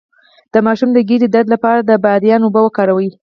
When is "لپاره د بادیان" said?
1.53-2.41